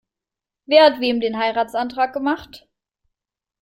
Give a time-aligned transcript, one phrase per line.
[0.65, 2.67] Wer hat wem den Heiratsantrag gemacht?